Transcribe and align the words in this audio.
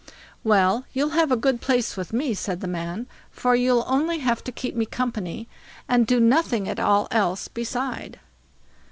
"Well, 0.43 0.85
you'll 0.93 1.09
have 1.11 1.31
a 1.31 1.35
good 1.37 1.61
place 1.61 1.95
with 1.95 2.11
me", 2.11 2.33
said 2.33 2.59
the 2.59 2.67
man; 2.67 3.05
"for 3.29 3.55
you'll 3.55 3.83
only 3.85 4.17
have 4.17 4.43
to 4.45 4.51
keep 4.51 4.75
me 4.75 4.87
company, 4.87 5.47
and 5.87 6.07
do 6.07 6.19
nothing 6.19 6.67
at 6.67 6.79
all 6.79 7.07
else 7.11 7.47
beside." 7.47 8.19